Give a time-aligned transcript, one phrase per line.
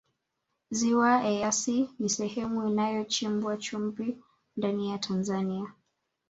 [0.71, 4.17] ziwa eyasi ni sehemu inayochimbwa chumvi
[4.57, 5.73] ndani ya tanzania